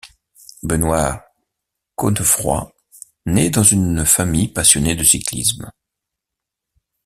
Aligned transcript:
Benoît 0.63 1.29
Cosnefroy 1.95 2.71
naît 3.27 3.51
dans 3.51 3.61
une 3.61 4.03
famille 4.03 4.47
passionnée 4.47 4.95
de 4.95 5.03
cyclisme. 5.03 5.71